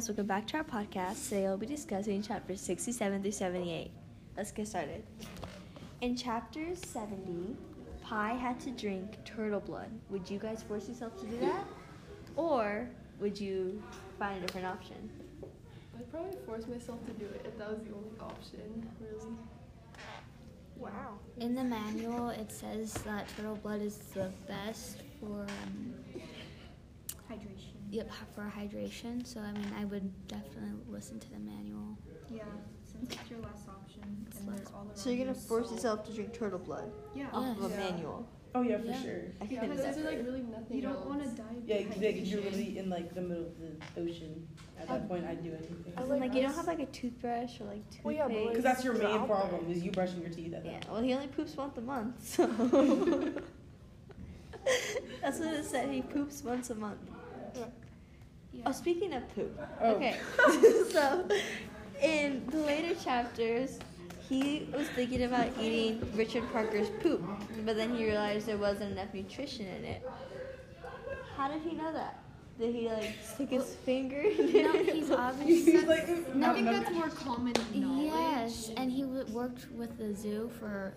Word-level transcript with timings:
guys, 0.00 0.08
welcome 0.08 0.26
back 0.26 0.46
to 0.46 0.56
our 0.56 0.64
podcast. 0.64 1.28
Today 1.28 1.42
we'll 1.42 1.58
be 1.58 1.66
discussing 1.66 2.22
chapters 2.22 2.58
67 2.62 3.20
through 3.20 3.32
78. 3.32 3.90
Let's 4.34 4.50
get 4.50 4.66
started. 4.66 5.02
In 6.00 6.16
chapter 6.16 6.74
70, 6.74 7.54
Pi 8.00 8.32
had 8.32 8.58
to 8.60 8.70
drink 8.70 9.22
turtle 9.26 9.60
blood. 9.60 9.90
Would 10.08 10.30
you 10.30 10.38
guys 10.38 10.62
force 10.62 10.88
yourself 10.88 11.20
to 11.20 11.26
do 11.26 11.36
that? 11.40 11.66
Or 12.34 12.88
would 13.18 13.38
you 13.38 13.82
find 14.18 14.42
a 14.42 14.46
different 14.46 14.68
option? 14.68 15.10
I'd 15.94 16.10
probably 16.10 16.38
force 16.46 16.66
myself 16.66 17.04
to 17.04 17.12
do 17.12 17.26
it 17.26 17.44
if 17.44 17.58
that 17.58 17.68
was 17.68 17.80
the 17.80 17.94
only 17.94 18.18
option, 18.20 18.88
really. 19.02 19.34
Wow. 20.78 21.18
In 21.36 21.54
the 21.54 21.64
manual, 21.64 22.30
it 22.30 22.50
says 22.50 22.94
that 23.04 23.28
turtle 23.36 23.56
blood 23.56 23.82
is 23.82 23.98
the 24.14 24.30
best 24.48 25.02
for 25.20 25.42
um, 25.42 25.42
Hydration. 25.42 25.89
Yep 27.90 28.10
for 28.34 28.50
hydration. 28.56 29.26
So 29.26 29.40
I 29.40 29.52
mean, 29.52 29.72
I 29.78 29.84
would 29.84 30.10
definitely 30.28 30.70
listen 30.88 31.18
to 31.20 31.30
the 31.30 31.38
manual. 31.38 31.96
Yeah, 32.30 32.44
since 32.84 33.12
it's 33.12 33.30
your 33.30 33.40
last 33.40 33.68
option 33.68 34.02
and 34.38 34.48
they're 34.48 34.64
all 34.74 34.82
around 34.86 34.96
So 34.96 35.10
you're 35.10 35.26
gonna 35.26 35.36
you, 35.36 35.42
force 35.44 35.68
so- 35.68 35.74
yourself 35.74 36.04
to 36.06 36.12
drink 36.12 36.32
turtle 36.32 36.58
blood 36.58 36.90
Yeah. 37.14 37.28
off 37.32 37.58
of 37.58 37.64
a 37.64 37.68
Yeah. 37.68 37.76
manual. 37.90 38.28
Oh 38.52 38.62
yeah, 38.62 38.78
for 38.78 38.86
Yeah. 38.86 39.02
sure. 39.02 39.20
I 39.40 39.44
Yeah, 39.44 39.60
because 39.60 39.76
do 39.76 39.82
there's 39.82 39.96
like 39.98 40.26
really 40.26 40.42
nothing 40.42 40.76
You 40.76 40.82
don't 40.82 41.06
want 41.06 41.22
to 41.22 41.28
die 41.30 41.54
of 41.56 41.68
Yeah, 41.68 41.76
exactly. 41.76 42.08
You're 42.20 42.40
dehydration. 42.40 42.44
really 42.52 42.78
in 42.78 42.90
like 42.90 43.14
the 43.14 43.20
middle 43.20 43.46
of 43.46 43.58
the 43.60 44.00
ocean. 44.00 44.46
At 44.78 44.88
that 44.88 45.02
um, 45.02 45.08
point, 45.08 45.24
I'd 45.24 45.42
do 45.44 45.50
anything. 45.52 45.92
As 45.96 46.08
in, 46.10 46.18
like 46.20 46.34
you 46.34 46.42
don't 46.42 46.54
have 46.54 46.66
like 46.66 46.80
a 46.80 46.86
toothbrush 46.86 47.60
or 47.60 47.64
like 47.64 47.84
toothpaste. 47.90 48.04
Well, 48.04 48.14
yeah, 48.14 48.26
but, 48.28 48.36
like- 48.36 48.48
Because 48.48 48.64
that's 48.64 48.82
your 48.84 48.94
main 48.94 49.06
out 49.06 49.26
problem 49.28 49.70
is 49.70 49.82
you 49.84 49.92
brushing 49.92 50.20
your 50.20 50.30
teeth 50.30 50.52
at 50.54 50.64
Yeah, 50.64 50.80
that. 50.80 50.90
well, 50.90 51.00
he 51.02 51.12
only 51.14 51.28
poops 51.28 51.56
once 51.56 51.76
a 51.78 51.80
month, 51.80 52.26
so. 52.36 52.46
That's 55.22 55.38
what 55.38 55.54
it 55.54 55.64
said. 55.64 55.88
He 55.90 56.02
poops 56.02 56.42
once 56.44 56.70
a 56.70 56.74
month. 56.74 56.98
Yeah. 57.54 57.64
Oh, 58.66 58.72
speaking 58.72 59.12
of 59.14 59.34
poop. 59.34 59.58
Oh. 59.80 59.94
Okay, 59.94 60.16
so 60.92 61.26
in 62.02 62.46
the 62.50 62.58
later 62.58 62.94
chapters, 63.02 63.78
he 64.28 64.68
was 64.76 64.86
thinking 64.88 65.22
about 65.24 65.48
eating 65.60 66.00
Richard 66.14 66.44
Parker's 66.52 66.88
poop, 67.02 67.22
but 67.64 67.76
then 67.76 67.94
he 67.96 68.04
realized 68.04 68.46
there 68.46 68.56
wasn't 68.58 68.92
enough 68.92 69.12
nutrition 69.14 69.66
in 69.66 69.84
it. 69.84 70.06
How 71.36 71.48
did 71.48 71.62
he 71.62 71.74
know 71.74 71.92
that? 71.92 72.18
Did 72.58 72.74
he 72.74 72.88
like 72.88 73.14
stick 73.24 73.48
his 73.50 73.74
finger? 73.86 74.20
in 74.20 74.52
No, 74.52 74.72
it? 74.74 74.94
he's 74.94 75.10
obviously. 75.26 75.72
He's 75.72 75.84
like, 75.84 76.02
I 76.02 76.52
think 76.52 76.66
that's 76.66 76.90
more 76.90 77.08
common 77.08 77.54
knowledge. 77.74 78.04
Yes, 78.12 78.70
and 78.76 78.90
he 78.92 79.02
w- 79.02 79.24
worked 79.32 79.70
with 79.72 79.96
the 79.96 80.14
zoo 80.14 80.50
for 80.58 80.92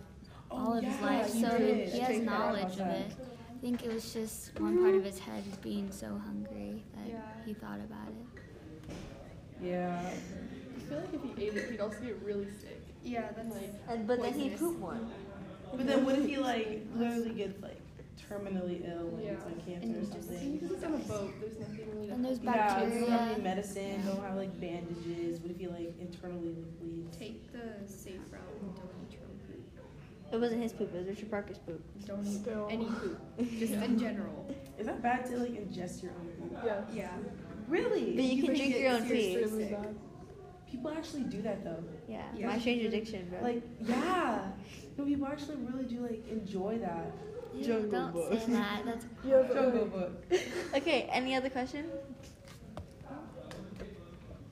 all 0.51 0.73
Oh, 0.73 0.77
of 0.77 0.83
his 0.83 0.99
life, 1.01 1.33
he 1.33 1.41
so 1.41 1.57
did. 1.57 1.89
he 1.89 1.99
has 1.99 2.19
knowledge 2.19 2.73
of 2.79 2.87
it. 2.87 3.11
I 3.63 3.65
think 3.65 3.85
it 3.85 3.93
was 3.93 4.11
just 4.11 4.59
one 4.59 4.77
part 4.83 4.93
of 4.93 5.05
his 5.05 5.17
head 5.19 5.41
is 5.49 5.55
being 5.59 5.89
so 5.89 6.07
hungry 6.25 6.83
that 6.97 7.07
Yeah. 7.07 7.21
he 7.45 7.53
thought 7.53 7.79
about 7.79 8.09
it. 8.09 8.93
yeah. 9.63 10.01
I 10.11 10.79
feel 10.89 10.97
like 10.99 11.13
if 11.13 11.23
he 11.37 11.45
ate 11.47 11.55
it, 11.55 11.71
he'd 11.71 11.79
also 11.79 12.01
get 12.01 12.21
really 12.25 12.49
sick. 12.59 12.81
Yeah, 13.05 13.31
that's 13.33 13.55
Like, 13.55 13.73
and 13.87 14.05
but 14.05 14.21
then 14.21 14.33
he 14.33 14.49
poisonous. 14.49 14.59
pooped 14.59 14.79
one. 14.81 15.09
But 15.71 15.87
then 15.87 16.03
what 16.05 16.17
if 16.19 16.25
he 16.25 16.35
like 16.35 16.81
literally 16.93 17.29
gets 17.29 17.61
like 17.63 17.79
terminally 18.29 18.85
ill 18.85 19.07
and 19.15 19.23
Yeah. 19.23 19.31
it's 19.31 19.45
like 19.45 19.65
cancer 19.65 19.87
And 19.87 19.95
or 19.95 20.05
something? 20.11 20.57
Because 20.57 20.69
he's 20.75 20.83
on 20.83 20.93
a 20.95 20.97
boat, 20.97 21.31
there's 21.39 21.57
nothing 21.59 21.87
really 21.95 22.07
to 22.07 22.13
And 22.15 22.25
there's 22.25 22.39
help 22.39 22.55
Yeah, 22.57 22.83
you. 22.83 22.89
doesn't 22.99 23.11
have 23.11 23.31
any 23.31 23.43
medicine, 23.43 24.01
don't 24.05 24.21
have 24.23 24.35
like 24.35 24.59
bandages. 24.59 25.39
What 25.39 25.51
if 25.51 25.57
he 25.57 25.67
like 25.67 25.93
internally 26.01 26.49
like 26.49 26.79
bleeds? 26.81 27.15
take 27.17 27.49
the 27.53 27.79
safe 27.87 28.19
route 28.29 28.41
and 28.59 28.75
don't 28.75 28.91
eat 29.07 29.13
your 29.13 29.23
own 29.23 29.39
poop. 29.47 29.52
It 30.33 30.41
wasn't 30.41 30.63
his 30.63 30.73
poop. 30.73 30.91
It 30.95 30.97
was 30.97 31.07
Richard 31.07 31.29
Parker's 31.29 31.59
poop. 31.59 31.79
Don't 32.07 32.25
eat 32.25 32.41
Still. 32.41 32.67
any 32.71 32.85
poop, 32.85 33.19
just 33.59 33.73
in 33.73 33.99
general. 33.99 34.47
Is 34.79 34.87
that 34.87 35.01
bad 35.03 35.25
to 35.27 35.37
like 35.37 35.51
ingest 35.51 36.01
your 36.01 36.11
own 36.13 36.27
food? 36.49 36.57
Yeah. 36.65 36.81
Yeah. 36.91 37.11
Really? 37.67 38.15
But 38.15 38.23
you 38.23 38.43
can 38.43 38.55
drink 38.55 38.75
your 38.79 38.93
own 38.93 39.03
pee. 39.03 39.33
seriously 39.33 39.69
sick. 39.69 39.77
People 40.69 40.89
actually 40.89 41.23
do 41.25 41.43
that 41.43 41.63
though. 41.63 41.83
Yeah, 42.09 42.23
Yeah. 42.35 42.47
my 42.47 42.57
strange 42.57 42.83
addiction, 42.83 43.29
bro. 43.29 43.41
Like, 43.41 43.61
yeah. 43.81 44.51
No, 44.97 45.05
people 45.05 45.27
actually 45.27 45.57
really 45.57 45.85
do 45.85 45.99
like 46.01 46.27
enjoy 46.27 46.79
that. 46.79 47.11
Ew, 47.53 47.63
Jungle 47.63 47.91
don't 47.91 48.13
Book. 48.13 48.33
say 48.41 48.53
that. 48.53 48.81
That's 48.85 49.05
Yeah, 49.23 49.43
Jungle 49.53 49.81
like, 49.83 49.91
Book. 49.93 50.23
okay, 50.77 51.07
any 51.11 51.35
other 51.35 51.51
question? 51.51 51.85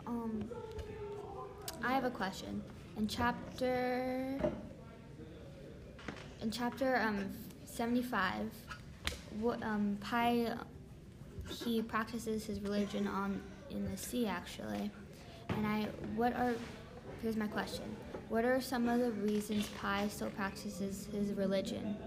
Um, 0.06 0.48
I 1.84 1.94
have 1.94 2.04
a 2.04 2.12
question. 2.12 2.62
In 2.98 3.08
chapter, 3.08 4.38
in 6.42 6.52
chapter 6.52 6.98
um 6.98 7.32
seventy 7.66 8.02
five, 8.02 8.50
what 9.40 9.62
um 9.64 9.98
Pi, 10.02 10.54
he 11.50 11.82
practices 11.82 12.46
his 12.46 12.60
religion 12.62 13.08
on 13.08 13.42
in 13.70 13.90
the 13.90 13.98
sea 13.98 14.28
actually, 14.28 14.92
and 15.50 15.66
I 15.66 15.88
what 16.16 16.34
are 16.36 16.56
here's 17.22 17.38
my 17.38 17.48
question. 17.48 17.86
What 18.30 18.46
are 18.46 18.62
some 18.62 18.88
of 18.88 19.00
the 19.00 19.12
reasons 19.12 19.68
Pi 19.80 20.08
still 20.08 20.30
practices 20.32 21.08
his 21.12 21.34
religion? 21.34 21.98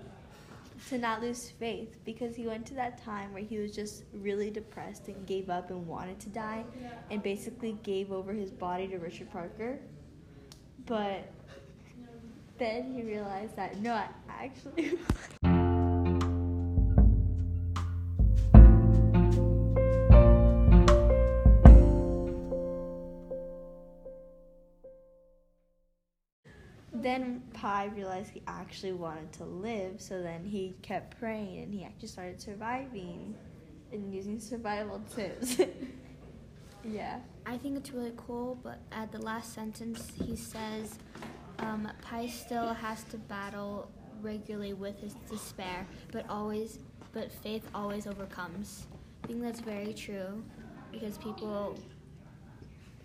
To 0.90 0.98
not 0.98 1.22
lose 1.22 1.50
faith 1.50 1.96
because 2.04 2.34
he 2.36 2.46
went 2.46 2.66
to 2.66 2.74
that 2.74 3.02
time 3.02 3.32
where 3.32 3.42
he 3.42 3.58
was 3.58 3.74
just 3.74 4.04
really 4.12 4.50
depressed 4.50 5.08
and 5.08 5.26
gave 5.26 5.48
up 5.48 5.70
and 5.70 5.86
wanted 5.86 6.20
to 6.20 6.28
die 6.28 6.64
and 7.10 7.22
basically 7.22 7.78
gave 7.82 8.12
over 8.12 8.32
his 8.32 8.50
body 8.50 8.88
to 8.88 8.98
Richard 8.98 9.30
Parker. 9.30 9.78
But 10.84 11.30
then 12.58 12.92
he 12.94 13.02
realized 13.02 13.56
that 13.56 13.80
no, 13.80 13.94
I 13.94 14.08
actually. 14.28 14.98
then 26.92 27.42
Pi 27.52 27.86
realized 27.94 28.30
he 28.30 28.42
actually 28.46 28.92
wanted 28.92 29.32
to 29.34 29.44
live, 29.44 30.00
so 30.00 30.22
then 30.22 30.44
he 30.44 30.74
kept 30.82 31.18
praying 31.18 31.62
and 31.62 31.74
he 31.74 31.84
actually 31.84 32.08
started 32.08 32.40
surviving 32.40 33.34
and 33.92 34.12
using 34.12 34.40
survival 34.40 35.02
tips. 35.14 35.60
yeah. 36.84 37.18
I 37.46 37.58
think 37.58 37.76
it's 37.76 37.90
really 37.90 38.14
cool, 38.16 38.58
but 38.62 38.78
at 38.90 39.12
the 39.12 39.18
last 39.18 39.52
sentence, 39.52 40.12
he 40.18 40.34
says 40.34 40.98
um, 41.64 41.88
Pi 42.02 42.26
still 42.26 42.74
has 42.74 43.02
to 43.04 43.16
battle 43.16 43.90
regularly 44.22 44.72
with 44.72 44.98
his 45.00 45.14
despair, 45.30 45.86
but 46.12 46.28
always, 46.28 46.78
but 47.12 47.32
faith 47.32 47.66
always 47.74 48.06
overcomes. 48.06 48.86
I 49.22 49.26
think 49.28 49.42
that's 49.42 49.60
very 49.60 49.92
true, 49.94 50.42
because 50.92 51.18
people, 51.18 51.78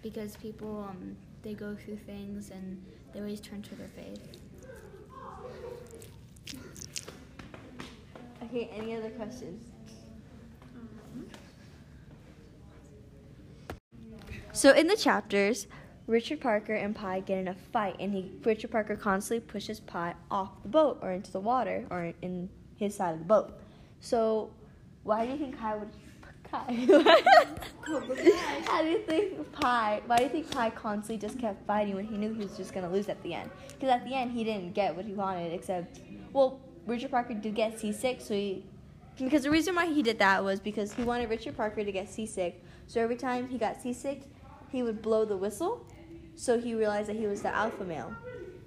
because 0.02 0.36
people, 0.38 0.88
um, 0.90 1.16
they 1.42 1.54
go 1.54 1.76
through 1.76 1.98
things 1.98 2.52
and 2.52 2.84
they 3.14 3.20
always 3.20 3.40
turn 3.40 3.62
to 3.64 3.76
their 3.76 3.90
faith. 3.90 4.22
Okay, 8.44 8.70
any 8.76 8.96
other 8.96 9.10
questions? 9.12 9.64
So 14.52 14.74
in 14.74 14.88
the 14.88 14.98
chapters, 14.98 15.68
Richard 16.10 16.42
Parker 16.42 16.74
and 16.74 16.96
Pi 16.96 17.20
get 17.20 17.38
in 17.38 17.48
a 17.50 17.54
fight, 17.54 17.96
and 18.00 18.12
he 18.12 18.32
Richard 18.44 18.72
Parker 18.72 18.96
constantly 18.96 19.46
pushes 19.46 19.80
Pi 19.80 20.16
off 20.32 20.50
the 20.64 20.68
boat 20.68 20.98
or 21.04 21.12
into 21.12 21.32
the 21.32 21.40
water 21.40 21.86
or 21.92 22.14
in 22.24 22.50
his 22.78 22.96
side 22.96 23.14
of 23.14 23.20
the 23.20 23.26
boat. 23.26 23.54
So 24.00 24.50
why 25.04 25.28
do 25.28 25.32
you 25.32 25.38
think 25.38 25.60
Kai 25.60 25.76
would 25.76 25.90
Kai? 26.52 26.74
How 28.66 28.82
do 28.82 28.88
you 28.88 29.04
think 29.06 29.52
Pi? 29.52 30.02
Why 30.08 30.18
do 30.18 30.24
you 30.24 30.30
think 30.30 30.50
Pi 30.50 30.72
constantly 30.72 31.18
just 31.18 31.38
kept 31.40 31.68
fighting 31.68 31.94
when 31.94 32.06
he 32.06 32.18
knew 32.18 32.34
he 32.34 32.42
was 32.42 32.58
just 32.58 32.74
gonna 32.74 32.90
lose 32.90 33.08
at 33.08 33.22
the 33.22 33.36
end? 33.36 33.52
Because 33.68 33.90
at 33.90 34.04
the 34.04 34.16
end 34.16 34.32
he 34.32 34.44
didn't 34.44 34.74
get 34.74 34.96
what 34.96 35.06
he 35.06 35.14
wanted, 35.14 35.54
except 35.54 36.00
well, 36.34 36.60
Richard 36.88 37.12
Parker 37.12 37.36
did 37.36 37.54
get 37.54 37.80
seasick, 37.80 38.20
so 38.20 38.34
he 38.34 38.66
because 39.20 39.44
the 39.44 39.52
reason 39.52 39.76
why 39.76 39.86
he 39.86 40.02
did 40.02 40.18
that 40.18 40.44
was 40.44 40.60
because 40.60 40.92
he 40.92 41.04
wanted 41.04 41.30
Richard 41.30 41.56
Parker 41.56 41.84
to 41.84 41.92
get 41.92 42.10
seasick. 42.10 42.64
So 42.88 43.00
every 43.00 43.18
time 43.18 43.48
he 43.48 43.60
got 43.60 43.80
seasick, 43.80 44.24
he 44.72 44.82
would 44.82 45.04
blow 45.04 45.24
the 45.24 45.38
whistle. 45.38 45.86
So 46.40 46.58
he 46.58 46.74
realized 46.74 47.10
that 47.10 47.18
he 47.18 47.28
was 47.28 47.42
the 47.42 47.54
alpha 47.54 47.84
male. 47.84 48.16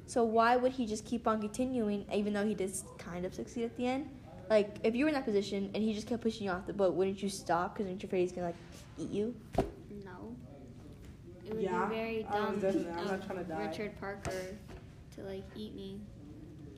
So 0.04 0.24
why 0.24 0.56
would 0.56 0.72
he 0.72 0.84
just 0.84 1.06
keep 1.06 1.26
on 1.26 1.40
continuing, 1.40 2.04
even 2.12 2.34
though 2.34 2.44
he 2.44 2.54
did 2.54 2.70
kind 2.98 3.24
of 3.24 3.32
succeed 3.32 3.64
at 3.64 3.74
the 3.78 3.86
end? 3.86 4.10
Like, 4.50 4.76
if 4.84 4.94
you 4.94 5.06
were 5.06 5.08
in 5.08 5.14
that 5.14 5.24
position 5.24 5.70
and 5.72 5.82
he 5.82 5.94
just 5.94 6.06
kept 6.06 6.22
pushing 6.22 6.44
you 6.44 6.50
off 6.52 6.66
the 6.66 6.74
boat, 6.74 6.92
wouldn't 6.92 7.22
you 7.22 7.30
stop? 7.30 7.74
Because 7.74 7.90
you're 7.90 8.06
afraid 8.06 8.20
he's 8.20 8.32
gonna 8.32 8.48
like 8.48 8.56
eat 8.98 9.08
you. 9.08 9.34
No. 10.04 10.36
It 11.46 11.54
would 11.54 11.62
Yeah, 11.62 11.86
be 11.86 11.94
very 11.94 12.26
I 12.28 12.50
was 12.50 12.60
dumb 12.60 12.86
I'm 12.92 12.98
of 12.98 13.10
not 13.10 13.26
trying 13.26 13.38
to 13.38 13.44
die. 13.44 13.66
Richard 13.66 13.98
Parker 13.98 14.58
to 15.16 15.22
like 15.22 15.44
eat 15.56 15.74
me, 15.74 15.98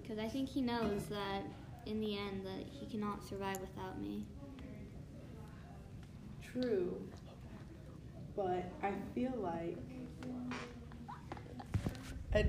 because 0.01 0.21
I 0.21 0.29
think 0.29 0.49
he 0.49 0.63
knows 0.63 1.07
that 1.07 1.43
in 1.87 2.01
the 2.01 2.17
end 2.17 2.47
that 2.47 2.67
he 2.71 2.87
cannot 2.87 3.25
survive 3.25 3.59
without 3.61 4.01
me. 4.01 4.27
True. 6.41 7.03
But 8.37 8.65
I 8.81 8.93
feel 9.13 9.33
like 9.39 9.77
a 12.35 12.45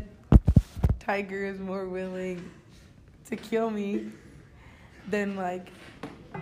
tiger 0.99 1.45
is 1.45 1.59
more 1.59 1.87
willing 1.87 2.49
to 3.25 3.35
kill 3.35 3.69
me 3.69 4.07
than 5.09 5.35
like 5.35 5.69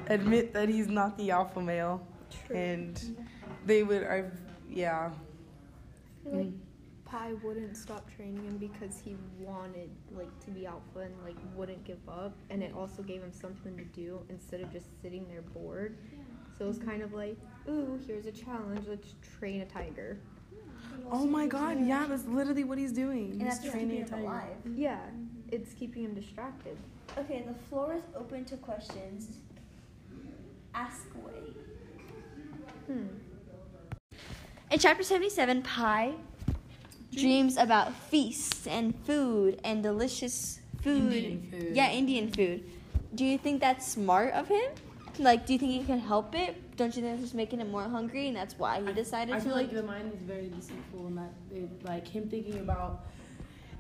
admit 0.07 0.53
that 0.53 0.69
he's 0.69 0.87
not 0.87 1.17
the 1.17 1.31
alpha 1.31 1.61
male. 1.61 2.05
True. 2.47 2.55
And 2.55 3.17
they 3.65 3.83
would, 3.83 4.03
I, 4.03 4.25
yeah. 4.69 5.11
I 6.25 6.29
feel 6.29 6.37
like 6.39 6.51
Pi 7.05 7.33
wouldn't 7.43 7.77
stop 7.77 8.09
training 8.15 8.43
him 8.43 8.57
because 8.57 8.99
he 9.03 9.15
wanted 9.39 9.89
like 10.15 10.39
to 10.45 10.51
be 10.51 10.65
alpha 10.65 10.99
and 10.99 11.13
like 11.23 11.35
wouldn't 11.55 11.83
give 11.83 11.99
up, 12.09 12.35
and 12.49 12.63
it 12.63 12.73
also 12.75 13.03
gave 13.03 13.21
him 13.21 13.31
something 13.31 13.77
to 13.77 13.83
do 13.83 14.19
instead 14.29 14.61
of 14.61 14.71
just 14.71 14.87
sitting 15.01 15.27
there 15.29 15.41
bored. 15.41 15.97
So 16.57 16.65
it 16.65 16.67
was 16.67 16.79
kind 16.79 17.03
of 17.03 17.13
like, 17.13 17.37
ooh, 17.69 17.99
here's 18.07 18.25
a 18.25 18.31
challenge. 18.31 18.85
Let's 18.87 19.13
train 19.37 19.61
a 19.61 19.65
tiger. 19.65 20.17
Oh 21.12 21.25
my 21.25 21.45
god, 21.47 21.77
yeah, 21.85 22.06
that's 22.07 22.25
literally 22.25 22.63
what 22.63 22.77
he's 22.77 22.91
doing. 22.91 23.31
And 23.31 23.41
he's 23.41 23.44
that's 23.44 23.59
just 23.59 23.71
training 23.71 23.89
keeping 23.89 24.03
a 24.03 24.06
him 24.06 24.09
tiger. 24.09 24.24
alive. 24.24 24.57
Yeah, 24.75 25.00
it's 25.51 25.74
keeping 25.74 26.03
him 26.06 26.13
distracted. 26.15 26.77
Okay, 27.18 27.44
the 27.47 27.53
floor 27.53 27.94
is 27.95 28.03
open 28.15 28.45
to 28.45 28.57
questions. 28.57 29.27
Ask 30.74 31.06
away. 31.24 31.53
Hmm. 32.88 33.07
In 34.71 34.80
chapter 34.80 35.03
77, 35.03 35.62
Pi 35.62 36.13
dreams 37.15 37.57
about 37.57 37.94
feasts 37.94 38.65
and 38.65 38.95
food 39.06 39.59
and 39.63 39.83
delicious 39.83 40.59
food. 40.81 41.13
Indian 41.13 41.47
food. 41.51 41.75
Yeah, 41.75 41.91
Indian 41.91 42.31
food. 42.31 42.63
Do 43.13 43.24
you 43.24 43.38
think 43.38 43.62
that's 43.62 43.88
smart 43.88 44.33
of 44.33 44.47
him? 44.47 44.71
Like, 45.19 45.45
do 45.45 45.54
you 45.54 45.60
think 45.60 45.71
he 45.71 45.83
can 45.83 46.00
help 46.00 46.36
it? 46.36 46.75
Don't 46.75 46.95
you 46.95 47.01
think 47.04 47.13
it's 47.13 47.21
just 47.21 47.36
making 47.36 47.60
him 47.62 47.69
more 47.71 47.83
hungry 47.83 48.27
and 48.27 48.36
that's 48.36 48.57
why 48.57 48.81
he 48.86 48.92
decided 48.94 49.36
I 49.36 49.39
to 49.39 49.45
feel 49.45 49.54
like 49.54 49.68
like 49.68 49.75
the 49.75 49.83
mind 49.83 50.12
is 50.13 50.21
very 50.21 50.50
deceitful 50.50 51.07
and 51.07 51.18
that 51.18 51.33
it, 51.54 51.86
like 51.86 52.07
him 52.07 52.27
thinking 52.30 52.60
about 52.60 53.06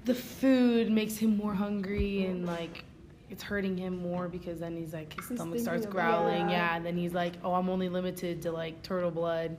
the 0.05 0.13
food 0.13 0.91
makes 0.91 1.17
him 1.17 1.35
more 1.37 1.53
hungry 1.55 2.19
mm-hmm. 2.21 2.31
and 2.31 2.45
like 2.45 2.83
it's 3.31 3.41
hurting 3.41 3.75
him 3.77 3.97
more 3.97 4.27
because 4.27 4.59
then 4.59 4.77
he's 4.77 4.93
like 4.93 5.11
his 5.15 5.27
He's 5.27 5.37
stomach 5.39 5.59
starts 5.59 5.87
growling, 5.87 6.49
Yeah. 6.49 6.71
yeah. 6.71 6.75
and 6.75 6.85
then 6.85 6.95
he's 6.95 7.13
like, 7.13 7.33
oh, 7.43 7.53
I'm 7.53 7.67
only 7.67 7.89
limited 7.89 8.43
to 8.43 8.51
like 8.51 8.83
turtle 8.83 9.09
blood 9.09 9.57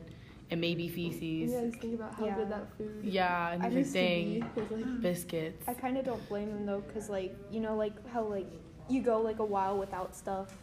and 0.51 0.61
maybe 0.61 0.87
feces. 0.89 1.51
Yeah, 1.53 1.63
just 1.67 1.81
think 1.81 1.95
about 1.95 2.15
how 2.15 2.27
Yeah. 2.27 2.37
good 2.37 2.51
that 2.51 2.69
food. 2.79 3.01
Yeah, 3.05 3.53
and 3.53 3.63
I 3.65 3.71
he's 3.71 3.75
like, 3.75 3.85
used 3.85 3.93
to 3.95 3.99
be, 3.99 4.41
dang, 4.41 4.69
'cause, 4.69 4.71
like, 4.71 5.01
biscuits. 5.01 5.65
I 5.69 5.75
kind 5.75 5.99
of 5.99 6.05
don't 6.05 6.29
blame 6.29 6.51
him 6.51 6.67
though, 6.67 6.83
cause 6.93 7.09
like 7.11 7.35
you 7.51 7.59
know, 7.59 7.75
like 7.75 7.95
how 8.11 8.23
like 8.23 8.47
you 8.89 9.03
go 9.03 9.21
like 9.21 9.41
a 9.41 9.45
while 9.45 9.77
without 9.77 10.15
stuff, 10.15 10.55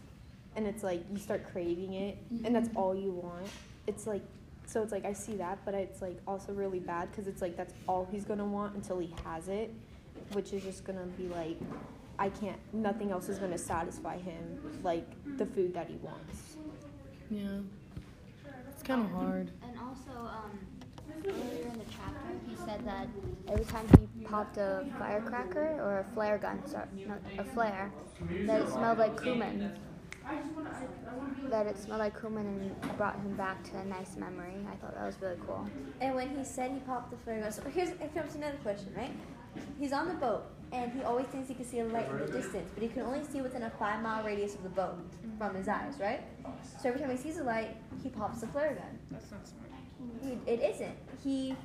and 0.56 0.68
it's 0.68 0.84
like 0.84 1.04
you 1.12 1.18
start 1.18 1.50
craving 1.52 1.94
it, 1.94 2.18
and 2.44 2.56
that's 2.56 2.70
all 2.76 2.96
you 2.96 3.12
want. 3.12 3.48
It's 3.88 4.06
like, 4.08 4.22
so 4.66 4.82
it's 4.82 4.92
like 4.92 5.06
I 5.06 5.14
see 5.14 5.36
that, 5.36 5.60
but 5.66 5.74
it's 5.74 6.02
like 6.02 6.18
also 6.28 6.54
really 6.54 6.80
bad, 6.80 7.14
cause 7.16 7.28
it's 7.28 7.42
like 7.42 7.56
that's 7.58 7.74
all 7.88 8.08
he's 8.12 8.26
gonna 8.26 8.46
want 8.46 8.76
until 8.76 9.00
he 9.00 9.14
has 9.24 9.48
it, 9.48 9.74
which 10.34 10.54
is 10.54 10.64
just 10.64 10.84
gonna 10.84 11.06
be 11.18 11.28
like, 11.28 11.58
I 12.20 12.30
can't. 12.30 12.60
Nothing 12.74 13.12
else 13.12 13.30
is 13.30 13.40
gonna 13.40 13.58
satisfy 13.58 14.18
him 14.18 14.60
like 14.84 15.08
the 15.38 15.46
food 15.46 15.74
that 15.74 15.88
he 15.88 15.96
wants. 15.98 16.58
Yeah, 17.30 17.60
it's 18.70 18.84
kind 18.84 19.02
of 19.06 19.12
hard. 19.12 19.52
And 19.64 19.80
also, 19.80 20.20
um, 20.20 20.60
earlier 21.26 21.68
in 21.68 21.80
the 21.80 21.86
chapter, 21.86 22.32
he 22.48 22.56
said 22.66 22.86
that 22.86 23.08
every 23.48 23.66
time 23.66 23.88
he 24.00 24.26
popped 24.26 24.58
a 24.58 24.86
firecracker 25.00 25.80
or 25.82 26.00
a 26.00 26.14
flare 26.14 26.38
gun, 26.38 26.62
sorry, 26.68 26.88
not 27.08 27.20
a 27.38 27.44
flare, 27.44 27.92
that 28.46 28.62
it 28.62 28.70
smelled 28.70 28.98
like 28.98 29.22
cumin. 29.22 29.72
That 31.50 31.68
it 31.68 31.78
smelled 31.78 32.00
like 32.00 32.20
cumin 32.20 32.46
and 32.46 32.98
brought 32.98 33.16
him 33.16 33.36
back 33.36 33.64
to 33.72 33.78
a 33.78 33.86
nice 33.86 34.16
memory. 34.16 34.54
I 34.72 34.76
thought 34.76 34.96
that 34.96 35.06
was 35.06 35.18
really 35.22 35.38
cool. 35.46 35.68
And 36.00 36.16
when 36.16 36.36
he 36.36 36.44
said 36.44 36.72
he 36.72 36.80
popped 36.80 37.12
the 37.12 37.18
flare 37.18 37.42
gun, 37.42 37.52
so 37.52 37.62
here's 37.64 37.90
here 37.90 38.10
comes 38.14 38.34
to 38.34 38.38
another 38.38 38.58
question, 38.64 38.94
right? 38.96 39.12
He's 39.80 39.92
on 39.92 40.08
the 40.08 40.14
boat, 40.14 40.44
and 40.72 40.92
he 40.94 41.04
always 41.04 41.26
thinks 41.28 41.50
he 41.50 41.56
can 41.56 41.66
see 41.66 41.80
a 41.80 41.86
light 41.86 42.10
in 42.10 42.20
the 42.20 42.28
distance, 42.28 42.70
but 42.74 42.82
he 42.82 42.88
can 42.88 43.02
only 43.02 43.24
see 43.26 43.42
within 43.42 43.64
a 43.64 43.70
five 43.72 44.02
mile 44.02 44.24
radius 44.24 44.56
of 44.56 44.64
the 44.64 44.70
boat 44.70 44.98
from 45.38 45.56
his 45.56 45.68
eyes, 45.68 45.96
right? 46.00 46.22
So 46.82 46.90
every 46.90 47.02
time 47.02 47.12
he 47.12 47.18
sees 47.18 47.38
a 47.38 47.44
light, 47.44 47.76
he 48.02 48.10
pops 48.10 48.42
the 48.42 48.48
flare 48.48 48.76
gun. 48.76 49.00
That's 49.10 49.30
not 49.32 49.46
smart. 49.46 49.72
He, 50.24 50.52
it 50.52 50.62
isn't. 50.76 50.96
He 51.24 51.56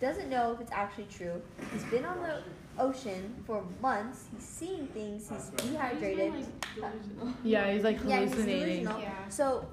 doesn't 0.00 0.28
know 0.28 0.52
if 0.52 0.60
it's 0.60 0.72
actually 0.72 1.06
true. 1.10 1.40
He's 1.72 1.84
been 1.84 2.04
on 2.04 2.18
the 2.22 2.42
ocean 2.78 3.34
for 3.46 3.64
months. 3.80 4.24
He's 4.34 4.44
seeing 4.44 4.86
things. 4.88 5.28
He's 5.28 5.50
dehydrated. 5.50 6.46
Yeah, 7.44 7.72
he's 7.72 7.84
like 7.84 7.98
Yeah, 8.04 8.20
he's 8.20 8.30
hallucinating. 8.32 8.84
delusional. 8.84 9.00
Yeah. 9.00 9.28
So 9.28 9.66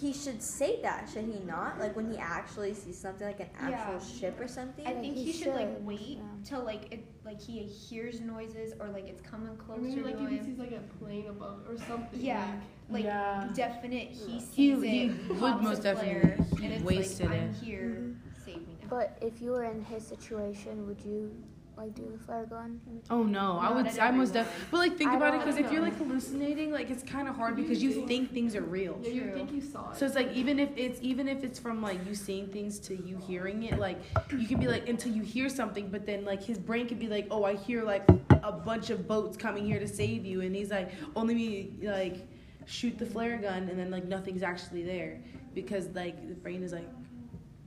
he 0.00 0.12
should 0.12 0.42
say 0.42 0.80
that, 0.82 1.08
should 1.12 1.24
he 1.24 1.38
not? 1.46 1.78
Like 1.78 1.94
when 1.94 2.10
he 2.10 2.16
actually 2.18 2.74
sees 2.74 2.98
something 2.98 3.26
like 3.26 3.40
an 3.40 3.48
actual 3.60 3.94
Yeah. 3.94 3.98
ship 4.20 4.40
or 4.40 4.48
something. 4.48 4.86
I 4.86 4.92
think 4.94 5.14
he 5.14 5.24
he, 5.26 5.32
should, 5.32 5.54
like 5.54 5.68
wait 5.82 6.00
yeah. 6.18 6.22
till 6.44 6.64
like 6.64 6.92
it 6.92 7.04
like 7.24 7.40
he 7.40 7.60
hears 7.60 8.20
noises 8.20 8.72
or 8.80 8.88
like 8.88 9.06
it's 9.08 9.20
coming 9.20 9.48
Or 9.50 9.54
closer 9.56 9.82
maybe 9.82 10.00
like 10.02 10.16
to 10.18 10.24
if 10.24 10.30
he 10.30 10.36
him. 10.38 10.44
sees 10.46 10.58
like 10.58 10.72
a 10.72 10.80
plane 10.98 11.26
above 11.28 11.60
or 11.68 11.76
something. 11.78 12.18
Yeah, 12.20 12.50
like 12.88 13.04
Yeah. 13.04 13.48
definite. 13.54 14.08
He 14.08 14.40
sees 14.40 14.52
He- 14.52 14.70
it. 15.04 15.12
he 15.12 15.28
would 15.28 15.38
pops 15.38 15.62
most 15.62 15.78
a 15.80 15.82
definitely- 15.82 16.20
flare, 16.20 16.46
he 16.58 16.64
and 16.64 16.74
it's 16.74 16.84
wasted 16.84 17.30
like, 17.30 17.40
I'm 17.40 17.48
it. 17.50 17.56
here. 17.56 17.80
Mm-hmm. 17.80 18.12
Save 18.54 18.66
me 18.68 18.76
now. 18.82 18.88
But 18.88 19.18
if 19.20 19.40
you 19.40 19.50
were 19.52 19.64
in 19.64 19.84
his 19.84 20.06
situation, 20.06 20.86
would 20.86 21.00
you 21.00 21.34
like 21.76 21.94
do 21.94 22.06
the 22.12 22.18
flare 22.22 22.44
gun? 22.44 22.78
Oh 23.08 23.22
no, 23.22 23.58
I 23.58 23.72
would. 23.72 23.86
at 23.86 23.98
I 24.00 24.10
most 24.10 24.30
everyone. 24.30 24.32
definitely. 24.32 24.66
But 24.70 24.76
like, 24.78 24.96
think 24.98 25.10
I 25.10 25.16
about 25.16 25.34
it, 25.34 25.38
because 25.38 25.56
if 25.56 25.72
you're 25.72 25.80
like 25.80 25.96
hallucinating, 25.96 26.72
like 26.72 26.90
it's 26.90 27.02
kind 27.02 27.26
of 27.26 27.36
hard 27.36 27.56
because 27.56 27.82
you 27.82 28.06
think 28.06 28.32
things 28.34 28.54
are 28.54 28.62
real. 28.62 28.98
Yeah, 29.02 29.10
you 29.10 29.20
True. 29.22 29.32
think 29.34 29.52
you 29.52 29.62
saw 29.62 29.90
it. 29.90 29.96
So 29.96 30.04
it's 30.04 30.14
like 30.14 30.32
even 30.34 30.58
if 30.58 30.70
it's 30.76 30.98
even 31.00 31.26
if 31.28 31.42
it's 31.42 31.58
from 31.58 31.80
like 31.80 32.04
you 32.06 32.14
seeing 32.14 32.48
things 32.48 32.78
to 32.80 32.96
you 32.96 33.16
hearing 33.26 33.62
it, 33.62 33.78
like 33.78 33.98
you 34.36 34.46
can 34.46 34.58
be 34.60 34.68
like 34.68 34.88
until 34.88 35.12
you 35.12 35.22
hear 35.22 35.48
something, 35.48 35.88
but 35.88 36.04
then 36.04 36.24
like 36.24 36.42
his 36.42 36.58
brain 36.58 36.86
could 36.86 36.98
be 36.98 37.08
like, 37.08 37.26
oh, 37.30 37.44
I 37.44 37.54
hear 37.54 37.82
like 37.82 38.06
a 38.42 38.52
bunch 38.52 38.90
of 38.90 39.08
boats 39.08 39.36
coming 39.36 39.64
here 39.64 39.78
to 39.78 39.88
save 39.88 40.26
you, 40.26 40.42
and 40.42 40.54
he's 40.54 40.70
like, 40.70 40.90
only 41.16 41.34
me 41.34 41.72
like 41.82 42.26
shoot 42.66 42.98
the 42.98 43.06
flare 43.06 43.38
gun, 43.38 43.68
and 43.70 43.78
then 43.78 43.90
like 43.90 44.04
nothing's 44.04 44.42
actually 44.42 44.82
there 44.82 45.18
because 45.54 45.88
like 45.94 46.28
the 46.28 46.34
brain 46.34 46.62
is 46.62 46.72
like 46.72 46.88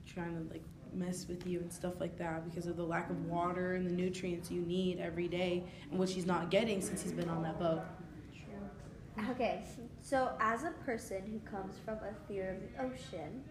trying 0.06 0.34
to 0.36 0.52
like 0.52 0.62
mess 0.96 1.26
with 1.28 1.46
you 1.46 1.60
and 1.60 1.72
stuff 1.72 1.94
like 2.00 2.16
that 2.18 2.48
because 2.48 2.66
of 2.66 2.76
the 2.76 2.84
lack 2.84 3.10
of 3.10 3.26
water 3.26 3.74
and 3.74 3.86
the 3.86 3.92
nutrients 3.92 4.50
you 4.50 4.60
need 4.62 4.98
every 4.98 5.28
day 5.28 5.64
and 5.90 5.98
what 5.98 6.08
he's 6.08 6.26
not 6.26 6.50
getting 6.50 6.80
since 6.80 7.02
he's 7.02 7.12
been 7.12 7.28
on 7.28 7.42
that 7.42 7.58
boat. 7.58 7.82
Okay, 9.30 9.62
so 10.00 10.32
as 10.40 10.64
a 10.64 10.72
person 10.84 11.22
who 11.24 11.38
comes 11.48 11.76
from 11.84 11.94
a 11.98 12.12
fear 12.26 12.50
of 12.50 12.60
the 12.60 12.82
ocean, 12.84 13.44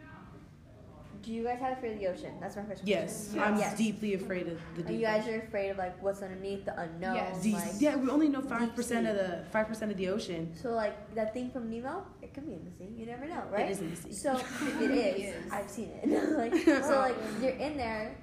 do 1.23 1.31
you 1.31 1.43
guys 1.43 1.57
have 1.59 1.77
a 1.77 1.81
fear 1.81 1.93
of 1.93 1.99
the 1.99 2.07
ocean? 2.07 2.31
That's 2.41 2.55
my 2.57 2.63
first 2.63 2.81
Yes, 2.85 3.29
question. 3.31 3.41
I'm 3.41 3.57
Yes. 3.57 3.77
deeply 3.77 4.13
afraid 4.13 4.47
of 4.47 4.59
the 4.75 4.81
Are 4.81 4.87
deep. 4.87 4.99
you 4.99 5.05
guys 5.05 5.27
are 5.27 5.39
afraid 5.39 5.69
of 5.69 5.77
like 5.77 6.01
what's 6.03 6.21
underneath 6.21 6.65
the 6.65 6.77
unknown? 6.79 7.15
Yes. 7.15 7.45
Like, 7.45 7.71
yeah, 7.79 7.95
we 7.95 8.09
only 8.09 8.27
know 8.27 8.41
five 8.41 8.75
percent 8.75 9.07
of 9.07 9.15
the 9.15 9.45
five 9.51 9.67
percent 9.67 9.89
of 9.91 9.97
the 9.97 10.09
ocean. 10.09 10.51
So 10.61 10.71
like 10.71 11.15
that 11.15 11.33
thing 11.33 11.49
from 11.49 11.69
Nemo, 11.69 12.05
it 12.21 12.33
could 12.33 12.45
be 12.45 12.53
in 12.53 12.65
the 12.65 12.71
sea. 12.71 12.93
You 12.97 13.05
never 13.05 13.25
know, 13.25 13.43
right? 13.51 13.67
It 13.67 13.71
is 13.71 13.79
in 13.81 13.89
the 13.91 13.95
sea. 13.95 14.13
So 14.13 14.33
if 14.37 14.81
it 14.81 14.91
is, 14.91 15.51
I've 15.51 15.69
seen 15.69 15.89
it. 16.03 16.09
like 16.37 16.55
so, 16.83 16.99
like 16.99 17.15
you're 17.41 17.51
in 17.51 17.77
there. 17.77 18.15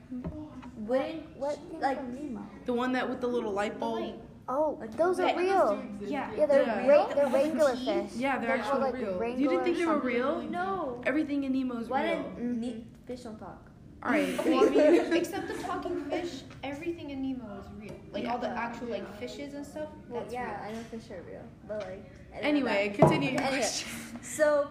Wouldn't 0.76 1.36
What 1.38 1.58
like 1.80 1.98
from 1.98 2.14
Nemo? 2.14 2.46
The 2.66 2.72
one 2.75 2.92
that 2.92 3.08
with 3.08 3.20
the 3.20 3.26
little 3.28 3.52
light 3.52 3.78
bulb. 3.80 4.14
Light. 4.49 4.54
Oh, 4.56 4.76
Like, 4.80 4.97
those 4.97 5.18
are 5.20 5.26
that- 5.26 5.37
real. 5.37 5.82
Yeah. 6.00 6.30
Yeah, 6.37 6.47
they're 6.47 6.62
Yeah. 6.62 6.87
ra- 6.87 7.06
they're 7.14 7.26
All 7.26 7.32
regular 7.32 7.76
fish. 7.76 8.12
Yeah, 8.16 8.38
they're 8.38 8.49
They're 8.49 8.56
actually 8.59 8.70
called, 8.80 8.94
like, 8.94 9.20
real. 9.20 9.38
You 9.38 9.49
didn't 9.49 9.64
think 9.64 9.76
they 9.78 9.87
were 9.87 9.99
real? 9.99 10.40
no. 10.42 11.00
Everything 11.06 11.44
in 11.44 11.52
Nemo's 11.52 11.88
Why 11.88 12.04
real. 12.14 12.23
didn't 12.23 12.61
ne- 12.61 12.68
mm-hmm. 12.73 13.06
fish 13.06 13.20
don't 13.23 13.38
talk? 13.38 13.70
All 14.02 14.12
right. 14.12 14.38
Okay, 14.47 15.11
except 15.18 15.47
the 15.49 15.54
talking 15.62 16.04
fish, 16.06 16.42
everything 16.64 17.11
in 17.11 17.20
Nemo 17.23 17.61
is 17.61 17.66
real. 17.78 17.94
Like 18.12 18.26
all 18.26 18.38
the 18.38 18.47
Yeah. 18.49 18.54
actual 18.59 18.88
like 18.88 19.14
fishes 19.18 19.52
and 19.54 19.64
stuff. 19.66 19.88
Well, 20.09 20.23
That's 20.23 20.32
yeah, 20.32 20.66
real. 20.66 20.70
I 20.70 20.73
know 20.78 20.82
fish 20.85 21.11
are 21.11 21.23
real, 21.23 21.42
but 21.68 21.80
like. 21.82 22.04
I 22.32 22.35
don't 22.35 22.42
know 22.42 22.49
Anyway, 22.49 22.88
that. 22.88 22.99
continue 22.99 23.30
your 23.32 23.40
Anyway, 23.42 23.59
question. 23.59 23.88
So, 24.23 24.70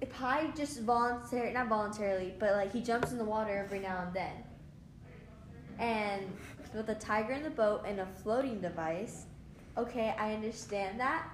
if 0.00 0.10
Pi 0.14 0.46
just 0.56 0.80
voluntarily, 0.80 1.52
not 1.52 1.68
voluntarily, 1.68 2.34
but 2.38 2.52
like 2.52 2.72
he 2.72 2.80
jumps 2.80 3.12
in 3.12 3.18
the 3.18 3.24
water 3.24 3.54
every 3.54 3.80
now 3.80 4.02
and 4.06 4.14
then, 4.14 4.32
and 5.78 6.22
with 6.74 6.88
a 6.88 6.94
tiger 6.94 7.32
in 7.32 7.42
the 7.42 7.50
boat 7.50 7.82
and 7.86 8.00
a 8.00 8.06
floating 8.22 8.60
device, 8.60 9.26
okay, 9.76 10.14
I 10.18 10.34
understand 10.34 10.98
that, 11.00 11.28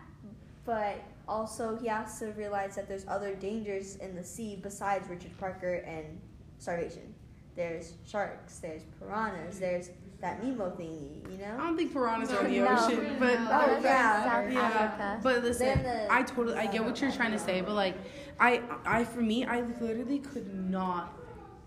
but 0.64 0.97
also 1.28 1.76
he 1.76 1.88
has 1.88 2.19
to 2.21 2.26
realize 2.33 2.75
that 2.76 2.88
there's 2.88 3.07
other 3.09 3.35
dangers 3.35 3.97
in 3.97 4.14
the 4.14 4.23
sea 4.25 4.59
besides 4.62 5.09
Richard 5.09 5.37
Parker 5.38 5.75
and 5.87 6.21
starvation. 6.59 7.14
There's 7.55 7.95
sharks, 8.07 8.59
there's 8.59 8.83
piranhas, 9.00 9.59
there's 9.59 9.90
that 10.21 10.43
Nemo 10.43 10.71
thingy, 10.71 11.31
you 11.31 11.38
know? 11.38 11.55
I 11.59 11.66
don't 11.66 11.76
think 11.76 11.93
piranhas 11.93 12.31
are 12.33 12.45
in 12.47 12.52
the 12.52 12.59
No. 12.61 12.69
ocean, 12.75 13.16
but 13.19 13.35
Oh, 13.38 13.43
Oh, 13.43 13.66
that's 13.69 13.85
yeah. 13.85 14.25
South 14.25 14.52
yeah. 14.52 15.21
But 15.23 15.43
listen, 15.43 15.83
the- 15.83 16.12
I 16.12 16.23
totally 16.23 16.57
I 16.57 16.66
get 16.66 16.85
what 16.85 17.00
you're 17.00 17.12
trying 17.12 17.33
to 17.33 17.38
say, 17.38 17.61
but 17.61 17.75
like 17.75 17.97
I 18.40 18.62
I 18.87 19.05
for 19.05 19.21
me 19.21 19.45
I 19.45 19.61
literally 19.61 20.21
could 20.21 20.55
not 20.55 21.12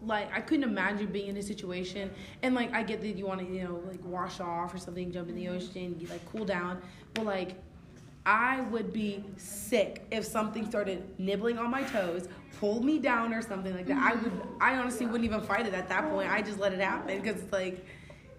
like 0.05 0.31
I 0.33 0.41
couldn't 0.41 0.63
imagine 0.63 1.07
being 1.07 1.27
in 1.27 1.37
a 1.37 1.41
situation 1.43 2.11
and 2.41 2.55
like 2.55 2.73
I 2.73 2.83
get 2.83 3.01
that 3.01 3.17
you 3.17 3.25
want 3.25 3.41
to 3.41 3.45
you 3.45 3.63
know 3.63 3.81
like 3.87 4.03
wash 4.03 4.39
off 4.39 4.73
or 4.73 4.77
something, 4.77 5.11
jump 5.11 5.29
in 5.29 5.35
the 5.35 5.45
mm-hmm. 5.45 5.55
ocean, 5.55 5.95
you, 5.99 6.07
like 6.07 6.25
cool 6.31 6.45
down, 6.45 6.81
but 7.13 7.25
like 7.25 7.55
I 8.25 8.61
would 8.61 8.93
be 8.93 9.23
sick 9.37 10.05
if 10.11 10.25
something 10.25 10.65
started 10.65 11.19
nibbling 11.19 11.57
on 11.57 11.71
my 11.71 11.83
toes, 11.83 12.27
pulled 12.59 12.85
me 12.85 12.99
down 12.99 13.33
or 13.33 13.41
something 13.41 13.73
like 13.75 13.87
that. 13.87 13.97
I 13.97 14.15
would 14.15 14.31
mm-hmm. 14.31 14.61
I 14.61 14.77
honestly 14.77 15.05
wouldn't 15.05 15.25
even 15.25 15.41
fight 15.41 15.65
it 15.65 15.73
at 15.73 15.89
that 15.89 16.09
point. 16.09 16.29
I 16.31 16.41
just 16.41 16.59
let 16.59 16.73
it 16.73 16.79
happen 16.79 17.21
because 17.21 17.41
it's 17.41 17.51
like 17.51 17.85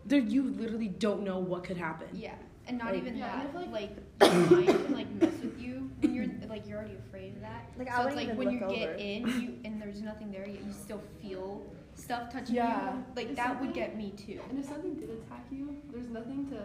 there 0.07 0.21
you 0.21 0.45
literally 0.45 0.89
don't 0.89 1.23
know 1.23 1.39
what 1.39 1.65
could 1.65 1.77
happen. 1.77 2.09
Yeah, 2.13 2.35
and 2.67 2.79
not 2.79 2.89
Like- 2.89 2.97
even 3.03 3.17
Yeah, 3.17 3.33
and 3.33 3.41
I 3.41 3.45
that. 3.45 3.53
feel 3.53 3.71
Like, 3.71 3.97
your 4.23 4.51
mind 4.51 4.67
can 4.87 4.95
like 4.95 5.11
mess 5.13 5.41
with 5.43 5.61
you, 5.61 5.91
when 6.01 6.15
you're 6.15 6.27
like 6.49 6.67
you're 6.67 6.79
already 6.79 6.95
already 6.95 7.09
afraid 7.09 7.35
of 7.37 7.43
that. 7.43 7.71
Like, 7.79 7.89
I 7.89 7.97
so 7.97 8.09
it's 8.09 8.15
wouldn't 8.15 8.17
like 8.17 8.25
even 8.27 8.37
when 8.37 8.51
you 8.51 8.61
look 8.61 8.75
get 8.75 8.89
over. 8.91 8.99
in, 8.99 9.27
you 9.27 9.55
and 9.65 9.65
there's 9.65 9.70
nothing 10.11 10.31
there, 10.33 10.47
yet 10.47 10.65
you 10.65 10.73
still 10.73 11.03
feel 11.23 11.63
stuff 11.95 12.33
touching 12.33 12.57
Yeah. 12.57 12.95
you. 12.95 13.05
Like 13.15 13.29
It's 13.29 13.37
that 13.37 13.61
would 13.61 13.73
get 13.73 13.97
me 13.97 14.13
too. 14.17 14.41
And 14.49 14.59
if 14.59 14.67
something 14.67 14.95
did 14.95 15.11
attack 15.11 15.47
you, 15.51 15.77
there's 15.93 16.09
nothing 16.09 16.49
to 16.51 16.61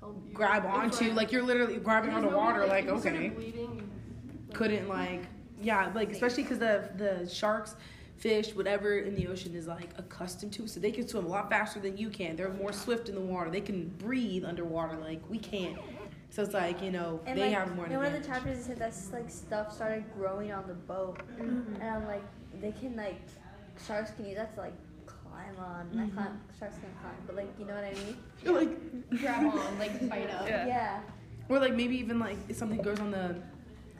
help 0.00 0.22
you. 0.26 0.34
grab 0.34 0.64
onto 0.66 1.10
like, 1.12 1.32
you're 1.32 1.42
literally 1.42 1.76
grabbing 1.76 2.10
there's 2.10 2.24
onto 2.24 2.30
no 2.30 2.38
way, 2.38 2.44
water 2.44 2.66
like 2.66 2.84
if 2.86 2.92
okay 2.92 3.28
Bleeding, 3.28 3.76
like, 4.48 4.54
couldn't 4.54 4.88
like 4.88 5.22
yeah 5.60 5.90
like 5.94 6.10
especially 6.12 6.42
because 6.42 6.58
the 6.58 6.90
the 6.96 7.28
sharks 7.28 7.76
fish 8.16 8.54
whatever 8.54 8.98
in 8.98 9.14
the 9.14 9.26
ocean 9.26 9.54
is 9.54 9.66
like 9.66 9.90
accustomed 9.96 10.52
to 10.52 10.66
so 10.66 10.78
they 10.80 10.90
can 10.90 11.06
swim 11.08 11.24
a 11.24 11.28
lot 11.28 11.48
faster 11.50 11.80
than 11.80 11.96
you 11.96 12.08
can 12.10 12.36
they're 12.36 12.50
more 12.52 12.72
swift 12.72 13.08
in 13.08 13.14
the 13.14 13.20
water 13.20 13.50
they 13.50 13.60
can 13.60 13.88
breathe 13.98 14.44
underwater 14.44 14.96
like 14.98 15.20
we 15.30 15.38
can't 15.38 15.76
so 16.30 16.42
it's 16.42 16.54
like 16.54 16.82
you 16.82 16.90
know 16.90 17.20
And 17.26 17.38
they 17.38 17.48
like, 17.48 17.58
have 17.58 17.74
more 17.74 17.86
in 17.86 17.96
one 17.96 18.06
of 18.06 18.12
the 18.12 18.26
chapters, 18.26 18.58
it 18.58 18.64
said 18.64 18.78
that 18.78 18.94
like 19.12 19.30
stuff 19.30 19.72
started 19.72 20.04
growing 20.16 20.52
on 20.52 20.66
the 20.66 20.74
boat, 20.74 21.18
mm-hmm. 21.38 21.80
and 21.80 21.90
I'm 21.90 22.06
like, 22.06 22.22
they 22.60 22.72
can 22.72 22.96
like 22.96 23.20
sharks 23.86 24.10
can 24.12 24.26
use 24.26 24.36
that 24.36 24.54
to 24.54 24.60
like 24.60 24.74
climb 25.06 25.56
on. 25.58 25.88
Not 25.92 26.06
mm-hmm. 26.06 26.16
climb, 26.16 26.40
sharks 26.58 26.78
can 26.78 26.90
climb, 27.00 27.16
but 27.26 27.36
like 27.36 27.48
you 27.58 27.64
know 27.64 27.74
what 27.74 27.84
I 27.84 27.92
mean? 27.92 28.16
You're 28.42 28.54
like 28.54 29.10
Grab 29.20 29.46
on, 29.46 29.78
like 29.78 30.08
bite 30.08 30.30
up. 30.30 30.48
Yeah. 30.48 31.00
or 31.48 31.58
like 31.58 31.74
maybe 31.74 31.96
even 31.96 32.18
like 32.18 32.38
if 32.48 32.56
something 32.56 32.80
goes 32.82 33.00
on 33.00 33.10
the 33.10 33.36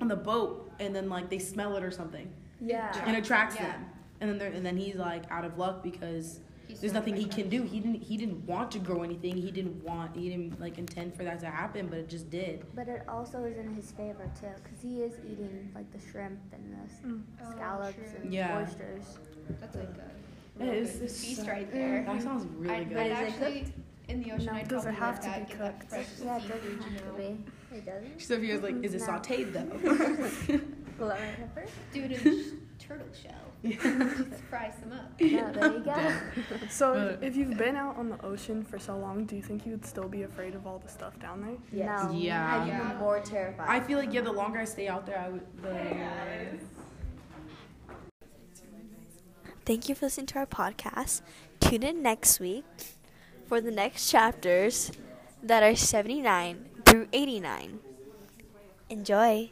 on 0.01 0.09
the 0.09 0.17
boat 0.17 0.71
and 0.79 0.95
then 0.95 1.09
like 1.09 1.31
they 1.31 1.39
smell 1.39 1.77
it 1.77 1.83
or 1.83 1.91
something 1.91 2.31
Yeah. 2.61 2.93
and 3.07 3.17
attracts 3.17 3.57
Yeah. 3.57 3.73
them 3.73 3.87
and 4.21 4.31
then 4.31 4.39
they're, 4.39 4.53
and 4.53 4.65
then 4.65 4.77
he's 4.77 4.97
like 4.97 5.25
out 5.31 5.45
of 5.45 5.59
luck 5.59 5.83
because 5.83 6.41
He's 6.69 6.81
there's 6.81 6.93
nothing 6.93 7.15
by 7.15 7.21
he 7.21 7.27
can 7.27 7.49
do. 7.49 7.63
He 7.63 7.81
didn't 7.81 8.03
he 8.03 8.17
didn't 8.17 8.45
want 8.47 8.71
to 8.73 8.79
grow 8.79 9.03
anything. 9.03 9.37
He 9.37 9.51
didn't 9.51 9.83
want 9.85 10.17
he 10.17 10.29
didn't 10.29 10.61
like 10.61 10.79
intend 10.79 11.15
for 11.17 11.23
that 11.25 11.41
to 11.41 11.47
happen, 11.47 11.87
but 11.89 11.99
it 11.99 12.09
just 12.09 12.29
did. 12.31 12.65
But 12.75 12.89
it 12.89 13.03
also 13.09 13.45
is 13.45 13.57
in 13.57 13.73
his 13.75 13.93
favor 13.93 14.31
too, 14.41 14.49
because 14.63 14.81
he 14.83 15.03
is 15.03 15.15
eating 15.31 15.71
like 15.75 15.91
the 15.93 16.01
shrimp 16.11 16.41
and 16.53 16.73
the 16.73 16.83
s- 16.93 17.01
mm. 17.05 17.23
Oh, 17.45 17.51
scallops 17.53 17.95
true. 17.95 18.05
and 18.23 18.33
Yeah. 18.35 18.59
oysters. 18.59 19.19
That's 19.61 19.77
like 19.77 19.85
a 19.85 20.63
It 20.65 20.65
real 20.65 20.73
is- 20.83 20.91
good 20.93 21.03
it's 21.03 21.21
feast 21.25 21.43
so- 21.45 21.49
right 21.53 21.71
there. 21.73 22.05
That 22.05 22.23
sounds 22.23 22.47
really 22.57 22.75
I'd, 22.75 22.89
good. 22.89 22.99
I'd 22.99 23.11
But 23.11 23.23
is 23.23 23.29
it 23.29 23.33
actually 23.33 23.73
in 24.09 24.23
the 24.23 24.33
ocean. 24.33 24.47
No, 24.47 24.53
I'd 24.53 24.69
does 24.69 24.87
it 24.87 24.95
have 24.95 25.21
to 25.21 25.27
that, 25.27 25.47
be 25.49 25.55
get 25.55 25.59
that 25.59 25.81
cooked? 25.91 25.93
Yeah, 26.25 26.37
it 26.39 26.49
doesn't 26.49 26.65
you 26.73 26.79
have 26.81 26.93
know. 27.07 27.13
to 27.13 27.19
be. 27.19 27.77
It 27.77 27.85
doesn't. 27.87 28.21
Sophia's 28.23 28.63
like, 28.63 28.83
is 28.85 28.95
it 28.95 29.01
No. 29.01 29.07
sauteed 29.07 29.53
though? 29.53 30.61
Lemon 30.99 31.35
pepper. 31.37 31.67
Do 31.93 32.03
it 32.05 32.13
in 32.13 32.19
sh- 32.43 32.85
turtle 32.87 33.07
shell. 33.13 33.33
Just 33.65 34.43
fry 34.49 34.73
some 34.81 34.93
up. 34.93 35.13
Yeah, 35.19 35.51
there 35.53 35.73
you 35.73 35.81
go. 35.81 36.13
So 36.71 37.17
But- 37.21 37.27
if 37.27 37.37
you've 37.37 37.57
been 37.59 37.77
out 37.77 37.97
on 37.97 38.09
the 38.11 38.25
ocean 38.25 38.63
for 38.63 38.79
so 38.79 38.97
long, 38.97 39.25
do 39.25 39.35
you 39.37 39.43
think 39.43 39.67
you 39.67 39.73
would 39.73 39.85
still 39.87 40.09
be 40.09 40.23
afraid 40.23 40.55
of 40.55 40.67
all 40.67 40.79
the 40.79 40.89
stuff 40.89 41.19
down 41.19 41.41
there? 41.43 41.57
Yes. 41.73 42.05
No. 42.05 42.11
Yeah. 42.13 42.57
I'd 42.61 42.65
be 42.65 42.71
Yeah. 42.71 42.97
more 42.99 43.21
terrified. 43.21 43.67
I 43.69 43.81
feel 43.81 43.99
like 43.99 44.13
yeah, 44.13 44.21
the 44.23 44.33
longer 44.33 44.61
I 44.61 44.65
stay 44.65 44.89
out 44.89 45.05
there, 45.07 45.19
I 45.19 45.29
would. 45.31 45.43
The, 45.63 45.97
Thank 49.65 49.89
you 49.89 49.95
for 49.97 50.07
listening 50.07 50.27
to 50.27 50.39
our 50.39 50.47
podcast. 50.47 51.23
Tune 51.59 51.83
in 51.83 52.01
next 52.03 52.39
week 52.39 52.65
for 53.47 53.61
the 53.61 53.73
next 53.73 54.09
chapters 54.09 54.93
that 55.43 55.63
are 55.65 55.75
79 55.75 56.67
through 56.85 57.09
89. 57.13 57.81
Enjoy. 58.89 59.51